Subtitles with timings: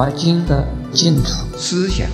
[0.02, 1.24] 《法华经》的净土
[1.58, 2.08] 思想。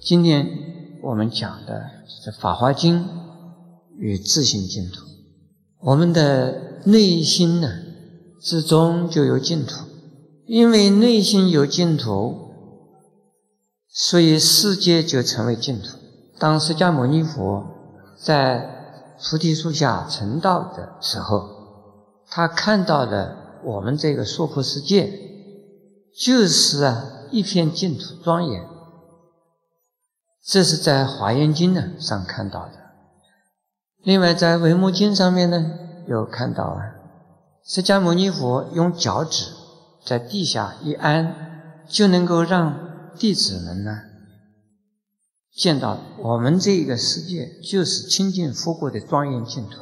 [0.00, 0.48] 今天
[1.02, 3.04] 我们讲的是《法华经》
[3.98, 5.04] 与自性净土。
[5.80, 7.85] 我们的内心呢？
[8.46, 9.86] 之中就有净土，
[10.46, 12.52] 因为内心有净土，
[13.88, 15.98] 所以世界就成为净土。
[16.38, 17.66] 当释迦牟尼佛
[18.16, 21.48] 在菩提树下成道的时候，
[22.28, 25.12] 他看到的我们这个娑婆世界，
[26.16, 28.64] 就是啊一片净土庄严。
[30.44, 32.74] 这是在《华严经》呢上看到的。
[34.04, 35.72] 另外，在《维摩经》上面呢，
[36.06, 36.92] 有看到啊。
[37.68, 39.46] 释迦牟尼佛用脚趾
[40.04, 44.02] 在地下一安，就能够让弟子们呢
[45.52, 49.80] 见到我们这个世界就是清净佛国的庄严净土。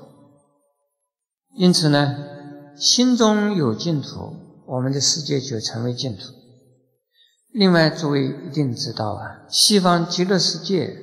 [1.55, 2.17] 因此呢，
[2.75, 4.35] 心中有净土，
[4.67, 6.33] 我们的世界就成为净土。
[7.53, 10.97] 另外，诸位一定知道啊，西方极乐世界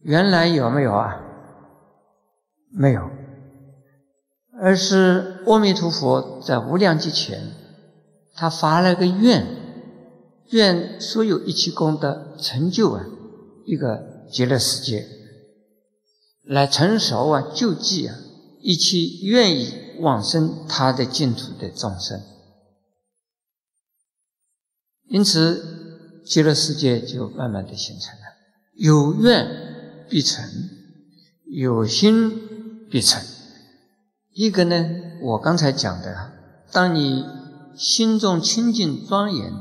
[0.00, 1.20] 原来有没有啊？
[2.72, 3.08] 没有。
[4.64, 7.50] 而是阿弥陀佛在无量劫前，
[8.32, 9.44] 他发了个愿，
[10.50, 13.04] 愿所有一切功德成就啊
[13.66, 15.08] 一个极乐世界，
[16.44, 18.16] 来成熟啊救济啊
[18.60, 22.22] 一切愿意往生他的净土的众生。
[25.08, 28.26] 因此，极乐世界就慢慢的形成了。
[28.74, 30.44] 有愿必成，
[31.50, 33.20] 有心必成。
[34.34, 34.88] 一个呢，
[35.20, 36.32] 我刚才讲的，
[36.72, 37.22] 当你
[37.76, 39.52] 心中清净庄严，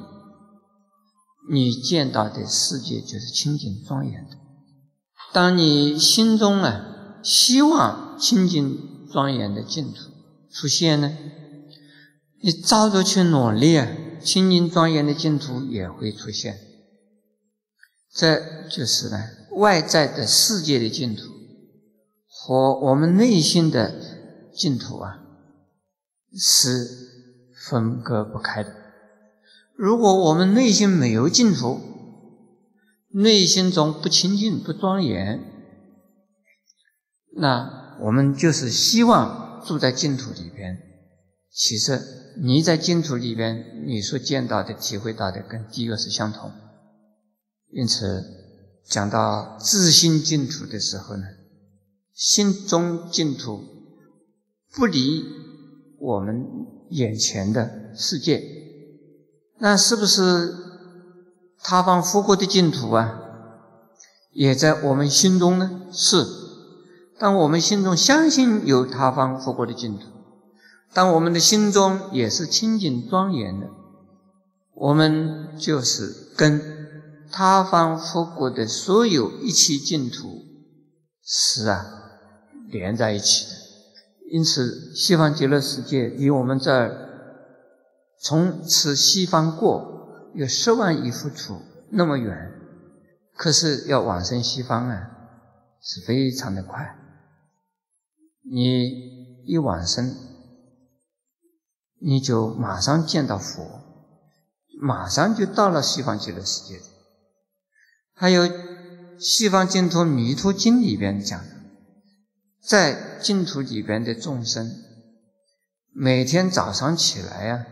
[1.51, 4.37] 你见到的世界就是清净庄严的；
[5.33, 10.09] 当你心中啊希望清净庄严的净土
[10.49, 11.17] 出现呢，
[12.41, 13.89] 你照着去努力啊，
[14.23, 16.57] 清净庄严的净土也会出现。
[18.13, 19.21] 这就是呢，
[19.57, 21.23] 外在的世界的净土
[22.29, 24.10] 和我们内心的。
[24.53, 25.19] 净土啊，
[26.37, 26.87] 是
[27.67, 28.75] 分割不开的。
[29.75, 31.79] 如果我们内心没有净土，
[33.09, 35.39] 内心中不清净、不庄严，
[37.35, 40.77] 那我们就是希望住在净土里边。
[41.51, 42.01] 其实
[42.41, 46.51] 你在净土里边，你所见到的、体会到的，跟地狱是相同。
[47.71, 48.23] 因此，
[48.85, 51.23] 讲到自心净土的时候呢，
[52.13, 53.70] 心中净土。
[54.73, 55.25] 不离
[55.99, 56.45] 我们
[56.89, 58.41] 眼前的世界，
[59.59, 60.55] 那是不是
[61.61, 63.19] 他方佛国的净土啊？
[64.31, 65.81] 也在我们心中呢？
[65.91, 66.25] 是。
[67.19, 70.07] 当我们心中相信有他方佛国的净土，
[70.93, 73.67] 当我们的心中也是清净庄严的，
[74.73, 76.59] 我们就是跟
[77.29, 80.45] 他方佛国的所有一切净土
[81.23, 81.85] 是啊
[82.69, 83.60] 连在一起的。
[84.31, 87.09] 因此，西方极乐世界离我们这儿
[88.17, 92.53] 从此西方过有十万亿佛处那么远，
[93.35, 95.11] 可是要往生西方啊，
[95.81, 96.97] 是非常的快。
[98.49, 100.15] 你一往生，
[101.99, 103.81] 你就马上见到佛，
[104.81, 106.79] 马上就到了西方极乐世界。
[108.13, 108.43] 还有
[109.19, 111.60] 《西方净土弥陀经》里边讲的。
[112.63, 114.69] 在净土里边的众生，
[115.93, 117.65] 每天早上起来呀，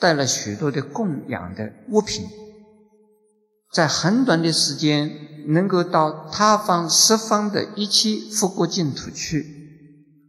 [0.00, 2.26] 带了许多的供养的物品，
[3.70, 5.10] 在很短的时间
[5.48, 9.44] 能够到他方十方的一切佛国净土去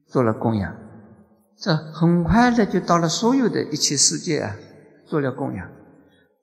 [0.07, 0.75] 做了供养，
[1.57, 4.57] 这很快的就到了所有的一切世界啊，
[5.07, 5.71] 做了供养，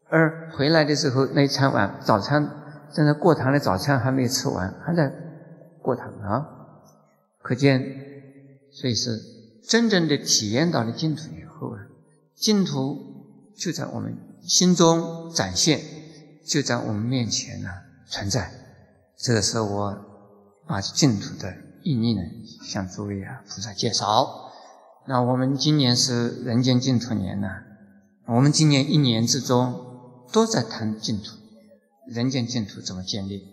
[0.08, 2.48] 而回来的时候那一餐晚早餐
[2.94, 5.12] 正在过堂的早餐还没吃完，还在
[5.82, 6.60] 过堂啊。
[7.42, 7.82] 可见，
[8.70, 9.20] 所以是
[9.66, 11.86] 真正的体验到了净土以后啊，
[12.36, 15.80] 净土就在我们心中展现，
[16.46, 17.68] 就在我们面前呢
[18.06, 18.52] 存在。
[19.18, 19.98] 这个是我
[20.68, 21.52] 把净土的
[21.82, 22.22] 意义呢
[22.64, 24.52] 向诸位啊菩萨介绍。
[25.08, 27.48] 那我们今年是人间净土年呢，
[28.26, 29.74] 我们今年一年之中
[30.32, 31.36] 都在谈净土，
[32.06, 33.48] 人间净土怎么建立？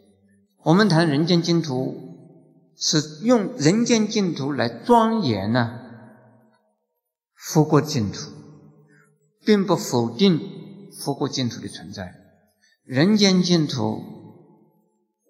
[0.63, 2.18] 我们谈人间净土。
[2.79, 5.79] 是用人间净土来庄严呢
[7.35, 8.31] 佛国净土，
[9.43, 10.39] 并不否定
[10.97, 12.15] 佛国净土的存在。
[12.83, 14.01] 人间净土，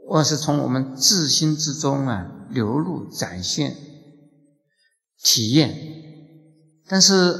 [0.07, 3.75] 我是从我们自心之中啊流露、展现、
[5.21, 5.75] 体验。
[6.87, 7.35] 但是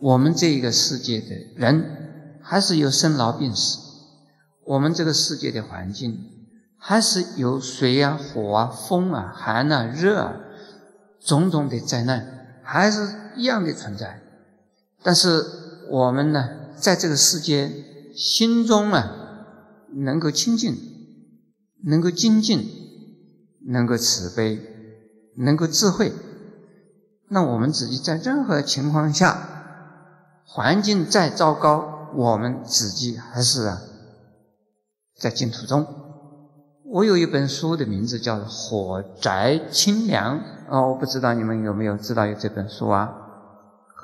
[0.00, 1.26] 我们这个世界的
[1.56, 3.78] 人，还是有生老病死。
[4.66, 6.37] 我们这个世界的环境，
[6.78, 10.36] 还是有水啊、火啊、风啊、寒啊、热啊，
[11.20, 14.22] 种种的灾难，还是一样的存在。
[15.02, 15.44] 但是
[15.90, 17.70] 我们呢，在这个世界
[18.14, 19.10] 心中啊，
[19.92, 20.76] 能够清净，
[21.84, 22.68] 能够精进，
[23.66, 24.60] 能够慈悲，
[25.36, 26.12] 能够智慧。
[27.28, 33.82] 那我们自己在任何情况下，环境再糟糕，我们自己还是啊。
[35.16, 36.07] 在净土中，
[36.90, 40.38] 我有一本书的名字叫《火宅清凉》
[40.70, 43.12] 啊，我不知道你们有没有知道有这本书啊？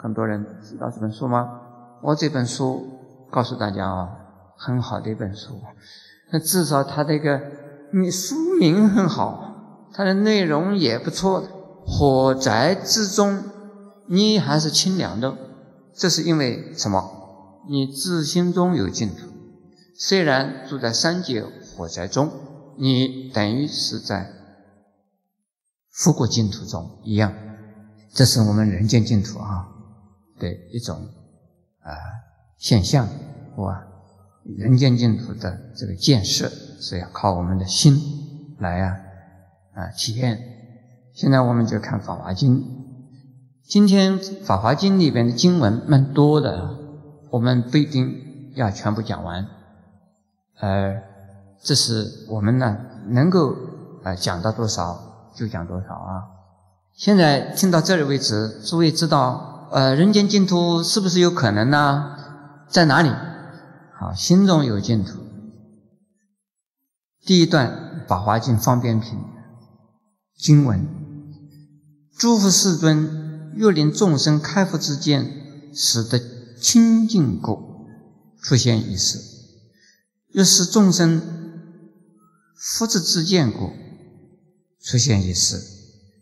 [0.03, 1.61] 很多人知道这本书吗？
[2.03, 2.87] 我这本书
[3.31, 4.11] 告诉大家啊，
[4.59, 5.59] 很好的一本书，
[6.31, 7.41] 那至少它这个
[7.95, 11.47] 你书名很好，它的内容也不错的。
[11.87, 13.45] 火宅之中，
[14.09, 15.35] 你还是清凉的，
[15.95, 17.03] 这是因为什么？
[17.67, 19.29] 你自心中有净土。
[19.97, 22.31] 虽然住在三界火灾中，
[22.79, 24.31] 你等于是在
[25.91, 27.33] 复国净土中一样。
[28.13, 29.67] 这是我们人间净土啊
[30.39, 30.97] 的一种
[31.81, 31.91] 啊
[32.59, 33.09] 现象，
[33.57, 33.87] 哇！
[34.59, 37.97] 人间净土的这个建设是要靠我们的心
[38.59, 38.97] 来啊
[39.73, 40.39] 啊体验。
[41.15, 42.61] 现在我们就看《法华经》，
[43.65, 46.79] 今天《法华经》里边的经文蛮多的，
[47.31, 49.47] 我们不一定要全部讲完。
[50.61, 51.03] 呃，
[51.65, 52.77] 这是我们呢
[53.09, 53.57] 能够
[54.05, 56.23] 呃讲到多少就讲多少啊。
[56.93, 62.15] 现在听到这里为止，诸位知道呃人间净土是不是有可能呢？
[62.69, 63.09] 在哪里？
[63.99, 65.19] 好，心中有净土。
[67.25, 69.19] 第一段《法华经》方便品
[70.37, 70.87] 经文：
[72.19, 76.21] 诸佛世尊若令众生开佛之见，使得
[76.61, 77.87] 清净故，
[78.43, 79.19] 出现一事。
[80.33, 81.44] 又使众生
[82.57, 83.73] 福之自见故
[84.81, 85.59] 出现一事；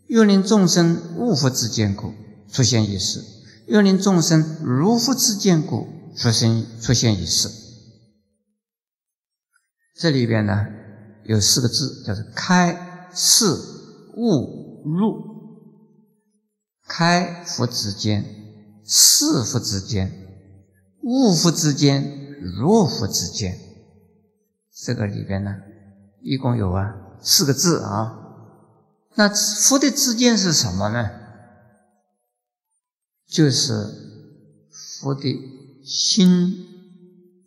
[0.07, 2.13] 又令众生悟福之见故
[2.51, 3.21] 出现一事；
[3.67, 7.49] 又令众生如福之见故出现出现一事。
[9.95, 10.67] 这里边呢
[11.25, 13.45] 有四个字，叫做“开示
[14.15, 15.31] 悟入”。
[16.85, 18.25] 开福之间、
[18.85, 20.11] 是福之间、
[21.01, 23.57] 悟福之间、入福之间。
[24.75, 25.55] 这个里边呢，
[26.23, 28.19] 一共有啊四个字啊。
[29.15, 31.09] 那佛的之见是什么呢？
[33.27, 33.73] 就是
[34.71, 36.67] 佛的心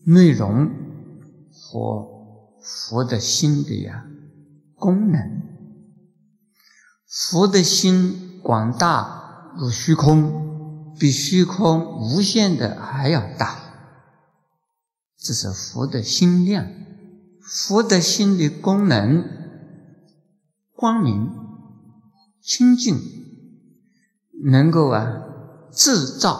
[0.04, 0.70] 内容
[1.52, 2.06] 和
[2.62, 4.06] 佛的心的呀
[4.74, 5.42] 功能。
[7.06, 13.58] 佛的心广大如虚空，比虚空无限的还要大。
[15.16, 16.66] 这是佛的心量。
[17.48, 19.24] 佛的心理功能，
[20.74, 21.30] 光明、
[22.42, 22.98] 清净，
[24.44, 25.22] 能够啊
[25.70, 26.38] 制造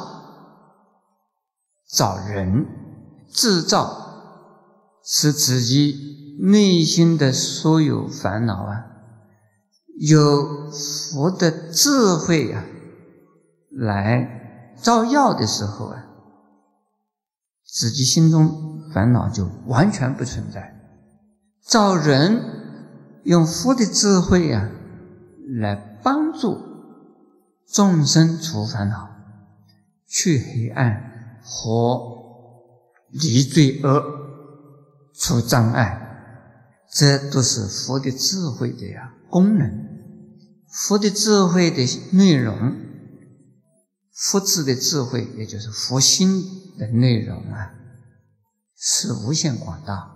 [1.89, 2.67] 造人，
[3.31, 8.87] 制造使自己内心的所有烦恼啊，
[10.01, 12.65] 有佛的智慧啊
[13.71, 16.05] 来照耀的时候啊，
[17.65, 20.76] 自己心中烦恼就完全不存在。
[21.67, 24.71] 找人用佛的智慧呀，
[25.59, 26.61] 来帮助
[27.67, 29.11] 众生除烦恼、
[30.07, 32.23] 去黑暗和
[33.11, 34.01] 离罪恶、
[35.13, 36.01] 除障碍，
[36.93, 39.87] 这都是佛的智慧的呀功能。
[40.69, 42.77] 佛的智慧的内容，
[44.13, 46.45] 佛智的智慧，也就是佛心
[46.79, 47.75] 的内容啊，
[48.77, 50.16] 是无限广大。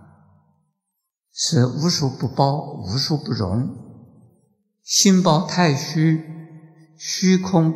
[1.32, 3.76] 是无所不包，无所不容。
[4.82, 6.22] 心包太虚，
[6.96, 7.72] 虚空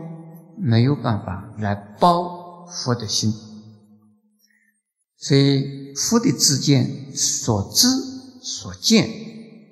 [0.59, 3.33] 没有办法来包佛的心。
[5.17, 7.89] 所以佛的知见所知
[8.43, 9.09] 所见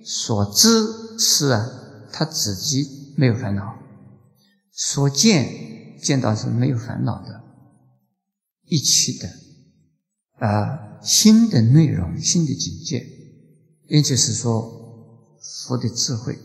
[0.04, 1.68] 所知是啊，
[2.10, 3.78] 他自己没有烦恼；
[4.70, 7.42] 所见见到是没有烦恼的，
[8.64, 9.28] 一起的
[10.38, 13.21] 啊，新的内容，新的境界。
[13.92, 14.72] 也就是说，
[15.66, 16.38] 佛的智慧，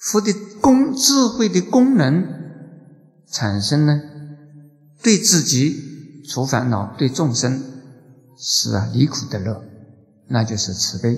[0.00, 2.26] 佛的功智慧的功能
[3.30, 4.02] 产生呢，
[5.00, 7.62] 对自己除烦恼，对众生
[8.36, 9.62] 是啊离苦得乐，
[10.26, 11.16] 那就是慈悲。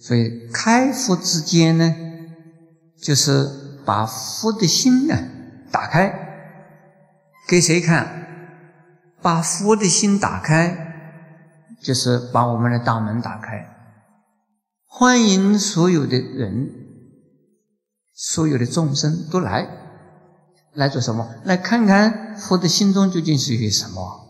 [0.00, 1.94] 所以开佛之间呢，
[3.00, 3.48] 就是
[3.84, 5.16] 把佛的心呢
[5.70, 6.12] 打开，
[7.46, 8.26] 给谁看？
[9.22, 10.76] 把佛的心打开，
[11.80, 13.64] 就是把我们的大门打开，
[14.94, 16.70] 欢迎所有的人，
[18.12, 19.66] 所有的众生都来，
[20.74, 21.34] 来做什么？
[21.44, 24.20] 来看看佛的心中究竟是有什么？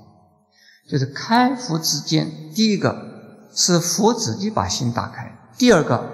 [0.88, 2.54] 就是开佛之见。
[2.54, 2.96] 第一个
[3.52, 6.08] 是佛自己把心打开，第二个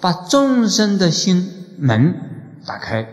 [0.00, 3.08] 把众生的心门打开，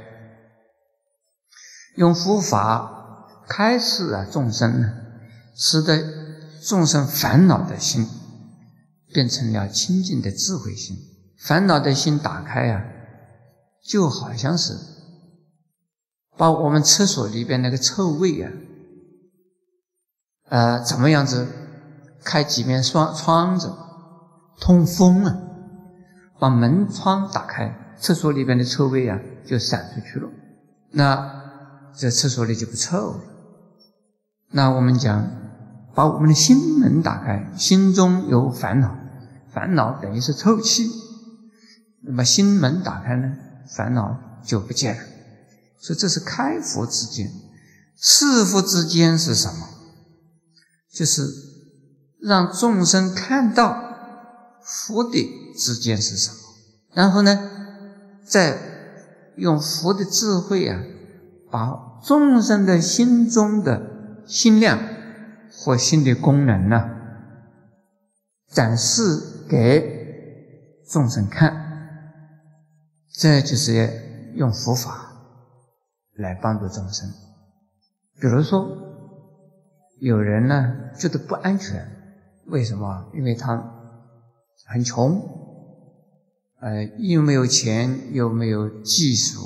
[1.95, 5.01] 用佛法开示啊众生。
[5.57, 6.03] 使得
[6.61, 8.05] 众生烦恼的心
[9.15, 10.97] 变成了清净的智慧心，
[11.39, 12.83] 烦恼的心打开啊，
[13.81, 14.73] 就好像是
[16.35, 18.51] 把我们厕所里边那个臭味啊，
[20.49, 21.47] 呃，怎么样子
[22.25, 23.71] 开几面窗窗子
[24.59, 25.39] 通风啊，
[26.37, 30.29] 把门窗打开，厕所里边的臭味啊就散出去了，
[30.91, 31.41] 那
[31.95, 33.21] 这厕所里就不臭了。
[34.51, 35.45] 那我们讲。
[35.95, 38.93] 把我们的心门打开，心中有烦恼，
[39.55, 40.91] 烦恼等于是透气。
[42.03, 43.35] 那么心门打开呢，
[43.75, 45.01] 烦恼就不见了。
[45.79, 47.31] 所以这是开佛之间，
[47.95, 49.69] 是佛之间是什么？
[50.93, 51.25] 就是
[52.19, 53.81] 让众生看到
[54.61, 56.35] 佛的之间是什么，
[56.93, 57.49] 然后呢，
[58.25, 58.59] 再
[59.37, 60.83] 用佛的智慧啊，
[61.49, 63.81] 把众生的心中的
[64.27, 64.77] 心量。
[65.57, 66.89] 或心的功能呢，
[68.51, 72.11] 展示给众生看，
[73.11, 75.11] 这就是用佛法
[76.13, 77.09] 来帮助众生。
[78.19, 78.67] 比如说，
[79.99, 81.85] 有人呢觉得不安全，
[82.45, 83.11] 为什么？
[83.13, 83.55] 因为他
[84.67, 85.21] 很穷，
[86.59, 89.39] 呃，又没有钱，又没有技术，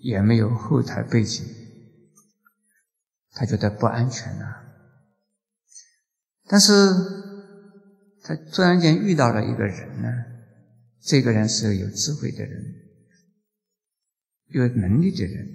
[0.00, 1.44] 也没有后台背景，
[3.32, 4.46] 他觉得不安全呢。
[6.46, 6.72] 但是，
[8.22, 10.08] 他突然间遇到了一个人呢，
[11.00, 12.74] 这个人是有智慧的人，
[14.48, 15.48] 有能力的人，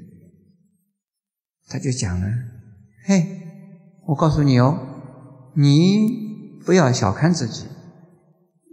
[1.68, 2.28] 他就讲了
[3.06, 3.42] ：“嘿，
[4.08, 7.68] 我告诉你哦，你不要小看自己，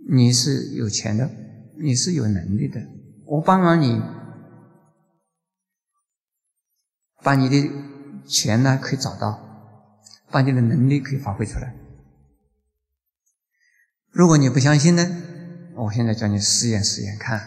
[0.08, 1.30] 你是有钱的，
[1.78, 2.80] 你是有能力的，
[3.26, 4.00] 我帮忙你，
[7.22, 7.70] 把你的
[8.26, 9.38] 钱呢可以找到，
[10.30, 11.76] 把你的能力可以发挥出来。”
[14.12, 15.06] 如果你不相信呢？
[15.74, 17.40] 我现在叫你试验试验看，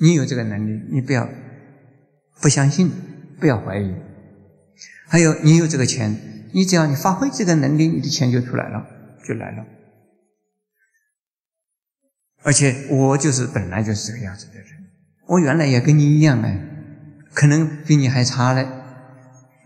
[0.00, 1.28] 你有这个能力，你不要
[2.40, 2.90] 不相信，
[3.38, 3.94] 不要怀疑。
[5.06, 6.16] 还有，你有这个钱，
[6.52, 8.84] 你只要你发挥这个能力，你的钱就出来了，
[9.24, 9.64] 就来了。
[12.42, 14.66] 而且我就是本来就是这个样子的人，
[15.28, 16.60] 我原来也跟你一样哎，
[17.32, 18.66] 可能比你还差嘞，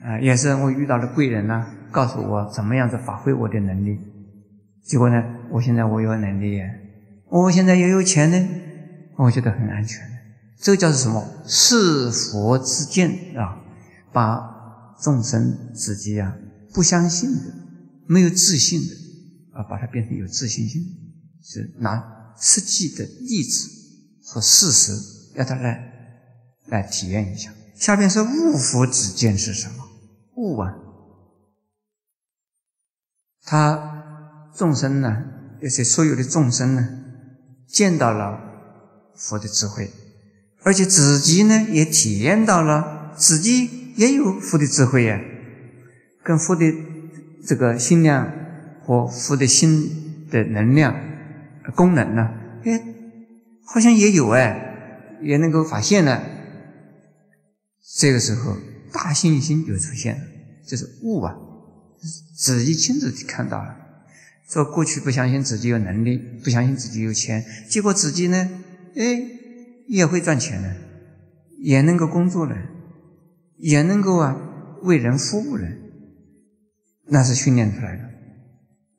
[0.03, 3.99] 啊，也是我遇到了贵人呐，告诉我怎么样子发挥我的能力。
[4.85, 5.23] 结果呢？
[5.51, 6.61] 我现在我有能力，
[7.31, 8.49] 我现在也有钱呢，
[9.17, 9.99] 我觉得很安全。
[10.59, 11.27] 这个叫做什么？
[11.47, 13.57] 是佛之见啊！
[14.13, 16.37] 把众生自己啊
[16.75, 17.41] 不相信的、
[18.07, 18.95] 没有自信的
[19.59, 20.83] 啊，把它变成有自信心，
[21.43, 23.69] 是拿实际的例子
[24.23, 24.93] 和事实
[25.35, 25.83] 要他来
[26.67, 27.51] 来体验一下。
[27.75, 29.89] 下边是悟佛之见是什么？
[30.37, 30.75] 悟啊，
[33.45, 33.94] 他。
[34.55, 35.25] 众生呢，
[35.63, 36.89] 而且所有的众生呢，
[37.67, 38.39] 见到了
[39.17, 39.91] 佛的智慧，
[40.63, 45.21] 而且自己呢也体验到了，自己也有佛的智慧呀，
[46.23, 46.73] 跟佛的
[47.45, 48.33] 这个心量
[48.85, 50.95] 和佛的心的能量
[51.75, 52.31] 功能呢，
[52.65, 52.81] 哎，
[53.65, 56.23] 好像也有哎，也能够发现了。
[57.97, 58.57] 这个时候，
[58.93, 60.23] 大信心就出现了，
[60.67, 61.35] 就是悟啊，
[62.37, 63.81] 自己亲自看到了。
[64.49, 68.51] 说过去不相信自己有能力，不相信自己有钱，结果自己呢，
[68.95, 69.23] 哎，
[69.89, 70.77] 也会赚钱了，
[71.59, 72.57] 也能够工作了，
[73.57, 74.37] 也能够啊
[74.83, 75.67] 为人服务了，
[77.07, 78.03] 那是训练出来的，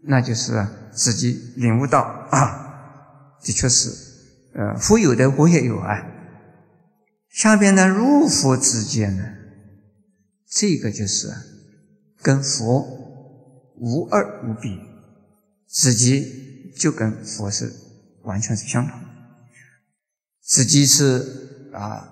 [0.08, 3.90] 那就是啊自己领悟到啊，的确是，
[4.56, 6.12] 呃，佛有的我也有啊。
[7.30, 9.24] 下边呢，入佛之间呢，
[10.50, 11.28] 这个就是
[12.22, 12.82] 跟佛
[13.78, 14.72] 无二无别。
[15.68, 17.72] 自己就跟佛是
[18.24, 19.00] 完全是相同，
[20.42, 22.10] 自己是啊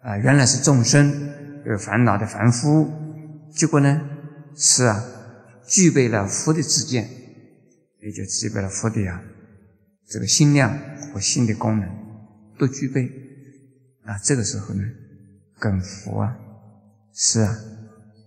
[0.00, 1.30] 啊，原来是众生
[1.66, 2.90] 有烦恼的凡夫，
[3.52, 4.00] 结果呢，
[4.56, 5.04] 是啊，
[5.66, 7.08] 具备了佛的自见，
[8.00, 9.22] 也就具备了佛的啊
[10.08, 10.78] 这个心量
[11.12, 11.88] 和心的功能
[12.58, 13.10] 都具备。
[14.04, 14.82] 啊这个时候呢，
[15.60, 16.36] 跟佛啊，
[17.14, 17.56] 是啊，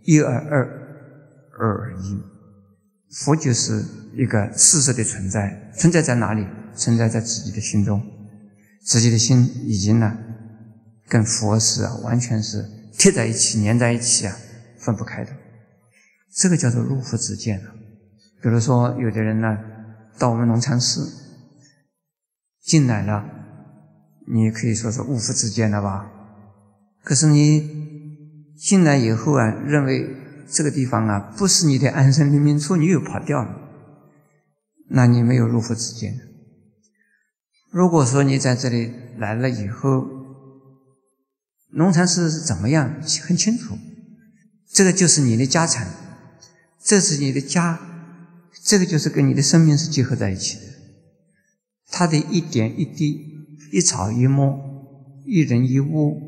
[0.04, 0.64] 一而二，
[1.60, 2.35] 二而一。
[3.16, 6.46] 佛就是一个事实的存在，存在在哪里？
[6.76, 8.06] 存在在自己的心中，
[8.84, 10.18] 自己的心已经呢，
[11.08, 12.66] 跟佛是啊，完全是
[12.98, 14.36] 贴在一起、粘在一起啊，
[14.78, 15.32] 分不开的。
[16.34, 17.72] 这个叫做入佛之见了。
[18.42, 19.58] 比如说，有的人呢，
[20.20, 21.10] 到我们农禅寺
[22.62, 23.26] 进来了，
[24.28, 26.12] 你也可以说是悟佛之见了吧？
[27.06, 30.14] 可是你进来以后啊，认为
[30.48, 33.56] 这个地方啊，不是你的安身立命处，你又跑掉了，
[34.90, 36.20] 那你没有入佛之见。
[37.72, 40.08] 如果说你在这里来了以后，
[41.72, 43.78] 农禅寺是怎么样，很清楚，
[44.72, 45.88] 这个就是你的家产。
[46.82, 47.80] 这是你的家，
[48.64, 50.66] 这个就是跟你的生命是结合在一起的。
[51.90, 54.60] 它的一点一滴、一草一木、
[55.26, 56.22] 一人一物，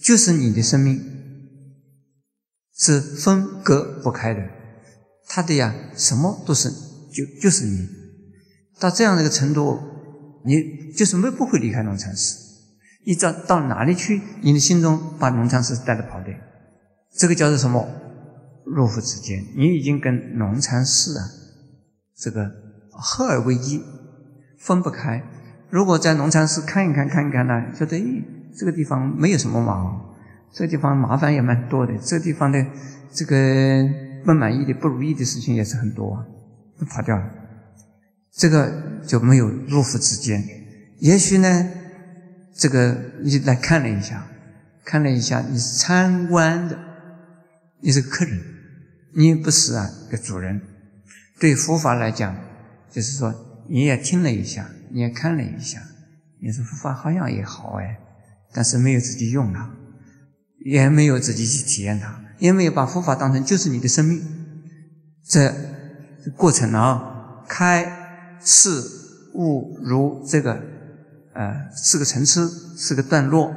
[0.00, 1.00] 就是你的生命，
[2.80, 4.42] 是分割不开的。
[5.28, 6.70] 它的呀，什么都是
[7.12, 7.86] 就就是你。
[8.80, 9.78] 到这样的一个程度，
[10.44, 12.38] 你就是没不会离开农禅寺。
[13.04, 16.28] 你到到哪里去，你的心中把农禅寺带着跑的，
[17.14, 17.86] 这个叫做什么？
[18.64, 21.24] 入佛之间，你已经跟农禅寺啊，
[22.16, 22.50] 这个
[22.90, 23.82] 合而为一，
[24.58, 25.22] 分不开。
[25.70, 28.24] 如果在农禅寺看一看，看一看呢，觉得诶，
[28.56, 30.09] 这个地方没有什么忙，
[30.52, 32.64] 这地方麻烦也蛮多的，这地方的
[33.12, 33.88] 这个
[34.24, 36.24] 不满意的、不如意的事情也是很多，
[36.78, 37.30] 都跑掉了。
[38.32, 40.42] 这个就没有入佛之间。
[40.98, 41.70] 也许呢，
[42.54, 44.26] 这个你来看了一下，
[44.84, 46.78] 看了一下，你是参观的，
[47.80, 48.40] 你是客人。
[49.14, 50.60] 你不是啊，个主人。
[51.40, 52.36] 对佛法来讲，
[52.90, 53.34] 就是说
[53.68, 55.80] 你也听了一下，你也看了一下，
[56.40, 57.98] 你说佛法好像也好哎，
[58.52, 59.68] 但是没有自己用它，
[60.64, 64.22] 也没有自己去体验它，也没有把佛法当成就是你的生命。
[65.24, 65.54] 这
[66.36, 68.82] 过程啊，开示
[69.34, 70.60] 悟如这个
[71.34, 73.54] 呃四个层次，四个段落，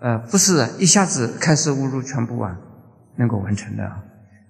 [0.00, 2.58] 呃，不是一下子开示悟入全部啊。
[3.18, 4.02] 能够完成的啊，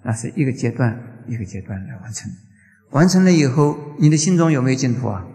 [0.05, 0.97] 那是一个阶段
[1.27, 2.31] 一个阶段来完成。
[2.93, 5.27] 完成了以后，你的心中有没有净土啊？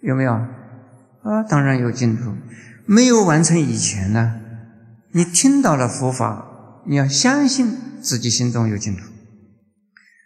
[0.00, 0.32] 有没有？
[0.32, 2.34] 啊，当然有净土。
[2.86, 4.40] 没有完成以前呢，
[5.12, 6.46] 你听到了佛法，
[6.86, 9.11] 你要相信自己心中有净土。